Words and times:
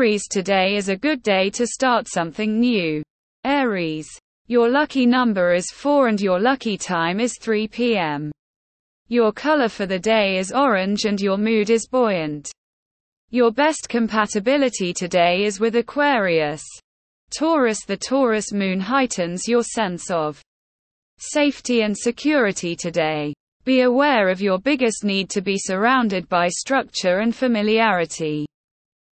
Aries 0.00 0.28
today 0.28 0.76
is 0.76 0.88
a 0.88 0.96
good 0.96 1.22
day 1.22 1.50
to 1.50 1.66
start 1.66 2.08
something 2.08 2.58
new. 2.58 3.02
Aries. 3.44 4.08
Your 4.46 4.66
lucky 4.66 5.04
number 5.04 5.52
is 5.52 5.70
4 5.74 6.08
and 6.08 6.18
your 6.18 6.40
lucky 6.40 6.78
time 6.78 7.20
is 7.20 7.36
3 7.38 7.68
p.m. 7.68 8.32
Your 9.08 9.30
color 9.30 9.68
for 9.68 9.84
the 9.84 9.98
day 9.98 10.38
is 10.38 10.52
orange 10.52 11.04
and 11.04 11.20
your 11.20 11.36
mood 11.36 11.68
is 11.68 11.86
buoyant. 11.86 12.50
Your 13.28 13.52
best 13.52 13.90
compatibility 13.90 14.94
today 14.94 15.44
is 15.44 15.60
with 15.60 15.76
Aquarius. 15.76 16.64
Taurus 17.36 17.84
The 17.84 17.98
Taurus 17.98 18.54
moon 18.54 18.80
heightens 18.80 19.46
your 19.46 19.62
sense 19.62 20.10
of 20.10 20.40
safety 21.18 21.82
and 21.82 21.94
security 21.94 22.74
today. 22.74 23.34
Be 23.66 23.82
aware 23.82 24.30
of 24.30 24.40
your 24.40 24.58
biggest 24.58 25.04
need 25.04 25.28
to 25.28 25.42
be 25.42 25.58
surrounded 25.58 26.26
by 26.30 26.48
structure 26.48 27.18
and 27.18 27.36
familiarity. 27.36 28.46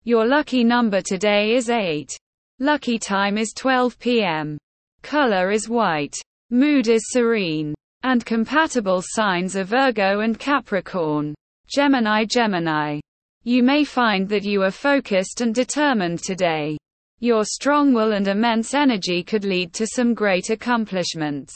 Your 0.04 0.26
lucky 0.26 0.64
number 0.64 1.02
today 1.02 1.54
is 1.54 1.68
8. 1.68 2.16
Lucky 2.58 2.98
time 2.98 3.36
is 3.36 3.52
12 3.54 3.98
p.m. 3.98 4.56
Color 5.02 5.50
is 5.50 5.68
white. 5.68 6.16
Mood 6.48 6.88
is 6.88 7.02
serene. 7.10 7.74
And 8.02 8.24
compatible 8.24 9.02
signs 9.04 9.56
are 9.56 9.64
Virgo 9.64 10.20
and 10.20 10.38
Capricorn. 10.38 11.34
Gemini 11.70 12.24
Gemini. 12.24 12.98
You 13.44 13.62
may 13.62 13.84
find 13.84 14.26
that 14.30 14.42
you 14.42 14.62
are 14.62 14.70
focused 14.70 15.42
and 15.42 15.54
determined 15.54 16.22
today. 16.22 16.78
Your 17.18 17.44
strong 17.44 17.92
will 17.92 18.12
and 18.12 18.26
immense 18.26 18.72
energy 18.72 19.22
could 19.22 19.44
lead 19.44 19.74
to 19.74 19.86
some 19.86 20.14
great 20.14 20.48
accomplishments. 20.48 21.52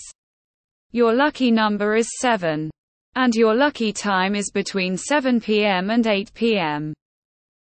Your 0.93 1.15
lucky 1.15 1.51
number 1.51 1.97
is 1.97 2.11
7. 2.21 2.71
And 3.17 3.35
your 3.35 3.55
lucky 3.55 3.91
time 3.91 4.35
is 4.35 4.51
between 4.51 4.99
7 4.99 5.41
p.m. 5.41 5.89
and 5.89 6.07
8 6.07 6.35
p.m. 6.35 6.93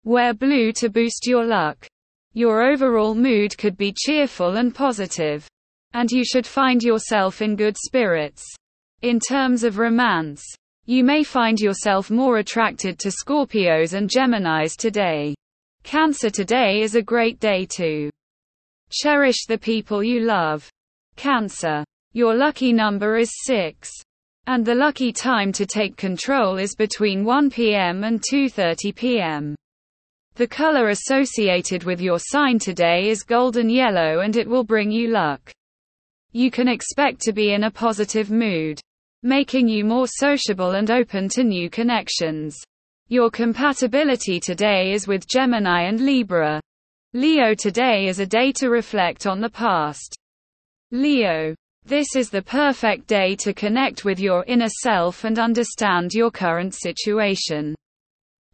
Wear 0.08 0.32
blue 0.32 0.72
to 0.72 0.88
boost 0.88 1.26
your 1.26 1.44
luck. 1.44 1.86
Your 2.32 2.62
overall 2.62 3.14
mood 3.14 3.58
could 3.58 3.76
be 3.76 3.92
cheerful 3.94 4.56
and 4.56 4.74
positive. 4.74 5.46
And 5.92 6.10
you 6.10 6.24
should 6.24 6.46
find 6.46 6.82
yourself 6.82 7.42
in 7.42 7.56
good 7.56 7.76
spirits. 7.76 8.42
In 9.02 9.20
terms 9.20 9.64
of 9.64 9.76
romance, 9.76 10.42
you 10.86 11.04
may 11.04 11.22
find 11.22 11.60
yourself 11.60 12.10
more 12.10 12.38
attracted 12.38 12.98
to 13.00 13.10
Scorpios 13.10 13.92
and 13.92 14.08
Geminis 14.08 14.78
today. 14.78 15.34
Cancer 15.82 16.30
today 16.30 16.80
is 16.80 16.94
a 16.94 17.02
great 17.02 17.38
day 17.38 17.66
to 17.76 18.08
cherish 18.90 19.44
the 19.46 19.58
people 19.58 20.02
you 20.02 20.20
love. 20.20 20.66
Cancer. 21.16 21.84
Your 22.14 22.34
lucky 22.34 22.72
number 22.72 23.18
is 23.18 23.30
6. 23.44 23.90
And 24.46 24.64
the 24.64 24.74
lucky 24.74 25.12
time 25.12 25.52
to 25.52 25.66
take 25.66 25.98
control 25.98 26.56
is 26.56 26.74
between 26.74 27.26
1 27.26 27.50
p.m. 27.50 28.04
and 28.04 28.22
2:30 28.22 28.94
p.m. 28.96 29.54
The 30.38 30.46
color 30.46 30.90
associated 30.90 31.82
with 31.82 32.00
your 32.00 32.20
sign 32.20 32.60
today 32.60 33.08
is 33.08 33.24
golden 33.24 33.68
yellow 33.68 34.20
and 34.20 34.36
it 34.36 34.46
will 34.46 34.62
bring 34.62 34.88
you 34.88 35.08
luck. 35.08 35.52
You 36.30 36.52
can 36.52 36.68
expect 36.68 37.20
to 37.22 37.32
be 37.32 37.54
in 37.54 37.64
a 37.64 37.72
positive 37.72 38.30
mood 38.30 38.80
making 39.24 39.66
you 39.66 39.84
more 39.84 40.06
sociable 40.06 40.76
and 40.76 40.92
open 40.92 41.28
to 41.30 41.42
new 41.42 41.68
connections. 41.68 42.56
Your 43.08 43.32
compatibility 43.32 44.38
today 44.38 44.92
is 44.92 45.08
with 45.08 45.26
Gemini 45.26 45.88
and 45.88 46.00
Libra. 46.00 46.60
Leo 47.14 47.52
today 47.52 48.06
is 48.06 48.20
a 48.20 48.26
day 48.26 48.52
to 48.52 48.70
reflect 48.70 49.26
on 49.26 49.40
the 49.40 49.50
past. 49.50 50.16
Leo. 50.92 51.52
This 51.84 52.14
is 52.14 52.30
the 52.30 52.42
perfect 52.42 53.08
day 53.08 53.34
to 53.40 53.52
connect 53.52 54.04
with 54.04 54.20
your 54.20 54.44
inner 54.44 54.68
self 54.68 55.24
and 55.24 55.36
understand 55.36 56.14
your 56.14 56.30
current 56.30 56.76
situation. 56.76 57.74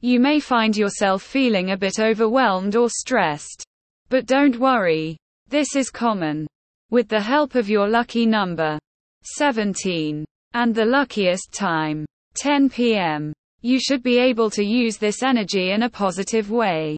You 0.01 0.21
may 0.21 0.39
find 0.39 0.77
yourself 0.77 1.23
feeling 1.23 1.71
a 1.71 1.77
bit 1.77 1.99
overwhelmed 1.99 2.77
or 2.77 2.91
stressed. 2.91 3.65
But 4.11 4.27
don't 4.27 4.59
worry. 4.59 5.17
This 5.49 5.75
is 5.77 5.91
common. 5.91 6.47
With 6.91 7.09
the 7.09 7.21
help 7.21 7.55
of 7.55 7.69
your 7.69 7.89
lucky 7.89 8.27
number 8.27 8.79
17 9.23 10.25
and 10.53 10.75
the 10.75 10.85
luckiest 10.85 11.53
time, 11.53 12.05
10 12.35 12.71
p.m. 12.71 13.33
You 13.63 13.81
should 13.81 14.03
be 14.03 14.19
able 14.19 14.51
to 14.51 14.63
use 14.63 14.99
this 14.99 15.23
energy 15.23 15.71
in 15.71 15.85
a 15.85 15.91
positive 15.91 16.51
way. 16.51 16.97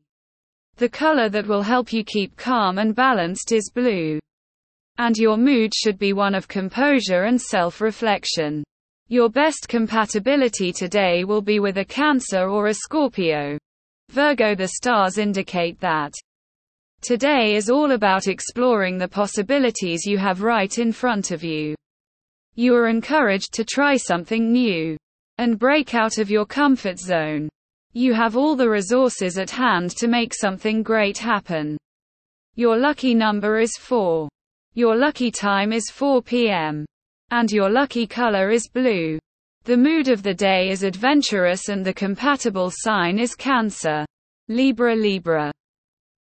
The 0.77 0.89
color 0.89 1.29
that 1.29 1.47
will 1.47 1.63
help 1.63 1.93
you 1.93 2.05
keep 2.05 2.37
calm 2.37 2.79
and 2.79 2.95
balanced 2.95 3.53
is 3.53 3.71
blue. 3.73 4.19
And 4.99 5.17
your 5.17 5.37
mood 5.37 5.73
should 5.75 5.99
be 5.99 6.13
one 6.13 6.35
of 6.35 6.49
composure 6.49 7.25
and 7.25 7.41
self 7.41 7.81
reflection. 7.81 8.65
Your 9.09 9.29
best 9.29 9.69
compatibility 9.69 10.73
today 10.73 11.23
will 11.23 11.41
be 11.41 11.61
with 11.61 11.79
a 11.79 11.85
Cancer 11.85 12.49
or 12.49 12.67
a 12.67 12.75
Scorpio. 12.75 13.57
Virgo 14.09 14.57
The 14.57 14.67
stars 14.67 15.17
indicate 15.17 15.79
that. 15.79 16.13
Today 17.03 17.55
is 17.55 17.71
all 17.71 17.93
about 17.93 18.27
exploring 18.27 18.99
the 18.99 19.07
possibilities 19.07 20.07
you 20.07 20.19
have 20.19 20.43
right 20.43 20.77
in 20.77 20.91
front 20.91 21.31
of 21.31 21.45
you. 21.45 21.77
You 22.57 22.75
are 22.75 22.89
encouraged 22.89 23.53
to 23.53 23.65
try 23.65 23.97
something 23.97 24.51
new 24.51 24.97
and 25.39 25.57
break 25.57 25.95
out 25.95 26.19
of 26.19 26.29
your 26.29 26.45
comfort 26.45 26.99
zone. 26.99 27.49
You 27.93 28.13
have 28.13 28.37
all 28.37 28.57
the 28.57 28.69
resources 28.69 29.39
at 29.39 29.51
hand 29.51 29.93
to 29.99 30.09
make 30.09 30.35
something 30.35 30.83
great 30.83 31.17
happen. 31.17 31.79
Your 32.57 32.77
lucky 32.77 33.15
number 33.15 33.61
is 33.61 33.77
4. 33.79 34.29
Your 34.75 34.97
lucky 34.97 35.31
time 35.31 35.73
is 35.73 35.91
4 35.91 36.23
p.m. 36.23 36.85
And 37.33 37.51
your 37.51 37.69
lucky 37.69 38.07
color 38.07 38.51
is 38.51 38.69
blue. 38.69 39.19
The 39.65 39.77
mood 39.77 40.07
of 40.07 40.23
the 40.23 40.33
day 40.33 40.71
is 40.71 40.85
adventurous 40.85 41.69
and 41.69 41.85
the 41.85 41.93
compatible 41.93 42.71
sign 42.73 43.19
is 43.19 43.35
Cancer. 43.35 44.07
Libra 44.49 44.95
Libra. 44.95 45.51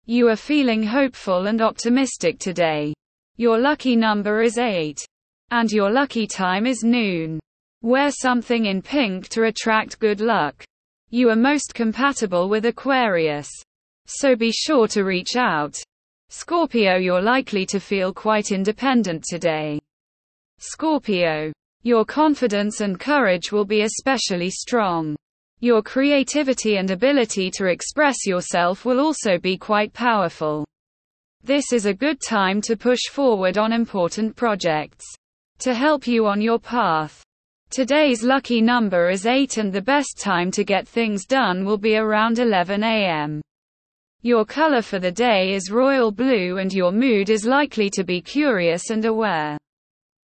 You 0.06 0.29
are 0.29 0.35
feeling 0.35 0.84
hopeful 0.84 1.47
and 1.47 1.59
optimistic 1.59 2.38
today. 2.38 2.94
Your 3.38 3.57
lucky 3.57 3.95
number 3.95 4.44
is 4.44 4.59
8. 4.59 5.03
And 5.50 5.72
your 5.72 5.89
lucky 5.89 6.28
time 6.28 6.67
is 6.67 6.84
noon. 6.84 7.39
Wear 7.81 8.12
something 8.12 8.68
in 8.68 8.83
pink 8.83 9.28
to 9.29 9.45
attract 9.45 9.97
good 9.97 10.22
luck. 10.22 10.63
You 11.09 11.29
are 11.31 11.35
most 11.35 11.73
compatible 11.73 12.47
with 12.47 12.68
Aquarius. 12.68 13.50
So 14.06 14.35
be 14.35 14.51
sure 14.51 14.88
to 14.89 15.03
reach 15.03 15.35
out. 15.35 15.75
Scorpio, 16.29 16.97
you're 16.97 17.23
likely 17.23 17.66
to 17.66 17.79
feel 17.79 18.13
quite 18.13 18.51
independent 18.51 19.23
today. 19.28 19.81
Scorpio. 20.63 21.51
Your 21.81 22.05
confidence 22.05 22.81
and 22.81 22.99
courage 22.99 23.51
will 23.51 23.66
be 23.66 23.81
especially 23.81 24.51
strong. 24.51 25.16
Your 25.59 25.81
creativity 25.81 26.77
and 26.77 26.91
ability 26.91 27.49
to 27.57 27.66
express 27.66 28.27
yourself 28.27 28.85
will 28.85 29.00
also 29.00 29.39
be 29.39 29.57
quite 29.57 29.91
powerful. 29.91 30.63
This 31.44 31.73
is 31.73 31.88
a 31.88 31.94
good 31.95 32.21
time 32.21 32.61
to 32.61 32.77
push 32.77 33.09
forward 33.09 33.57
on 33.57 33.73
important 33.73 34.35
projects 34.35 35.03
to 35.57 35.73
help 35.73 36.05
you 36.05 36.27
on 36.27 36.41
your 36.41 36.59
path. 36.59 37.23
Today's 37.71 38.21
lucky 38.21 38.61
number 38.61 39.09
is 39.09 39.25
8 39.25 39.57
and 39.57 39.73
the 39.73 39.81
best 39.81 40.19
time 40.19 40.51
to 40.51 40.63
get 40.63 40.88
things 40.88 41.25
done 41.25 41.66
will 41.66 41.79
be 41.79 41.97
around 41.97 42.38
11 42.38 42.83
a.m. 42.83 43.41
Your 44.21 44.45
color 44.45 44.83
for 44.83 45.00
the 45.00 45.11
day 45.11 45.53
is 45.53 45.71
royal 45.71 46.11
blue 46.11 46.59
and 46.59 46.71
your 46.71 46.91
mood 46.91 47.31
is 47.31 47.45
likely 47.45 47.89
to 47.89 48.03
be 48.03 48.21
curious 48.21 48.91
and 48.91 49.05
aware. 49.05 49.57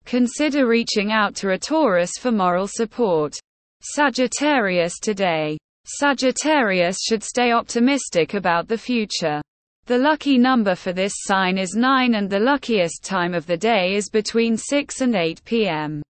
Consider 0.06 0.68
reaching 0.68 1.10
out 1.10 1.34
to 1.34 1.50
a 1.50 1.58
Taurus 1.58 2.12
for 2.20 2.30
moral 2.30 2.68
support. 2.68 3.36
Sagittarius 3.80 5.00
today. 5.00 5.58
Sagittarius 5.84 6.98
should 7.02 7.24
stay 7.24 7.50
optimistic 7.50 8.34
about 8.34 8.68
the 8.68 8.78
future. 8.78 9.42
The 9.86 9.98
lucky 9.98 10.38
number 10.38 10.76
for 10.76 10.92
this 10.92 11.12
sign 11.24 11.58
is 11.58 11.74
9 11.74 12.14
and 12.14 12.30
the 12.30 12.38
luckiest 12.38 13.04
time 13.04 13.34
of 13.34 13.46
the 13.46 13.56
day 13.56 13.96
is 13.96 14.08
between 14.08 14.56
6 14.56 15.00
and 15.00 15.16
8 15.16 15.44
p.m. 15.44 16.02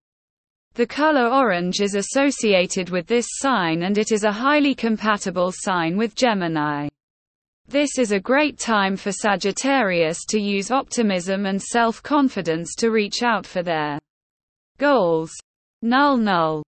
The 0.75 0.87
color 0.87 1.29
orange 1.29 1.81
is 1.81 1.95
associated 1.95 2.91
with 2.91 3.07
this 3.07 3.27
sign 3.39 3.85
and 3.85 3.97
it 3.97 4.13
is 4.13 4.25
a 4.25 4.33
highly 4.33 4.75
compatible 4.75 5.53
sign 5.53 5.97
with 5.97 6.15
Gemini. 6.15 6.89
This 7.69 7.99
is 7.99 8.13
a 8.13 8.21
great 8.21 8.59
time 8.59 8.97
for 8.97 9.11
Sagittarius 9.11 10.25
to 10.27 10.41
use 10.41 10.71
optimism 10.71 11.47
and 11.47 11.61
self-confidence 11.61 12.77
to 12.77 12.93
reach 12.93 13.25
out 13.25 13.45
for 13.45 13.65
their 13.65 13.99
goals. 14.79 15.33
Null 15.83 16.17
null. 16.17 16.63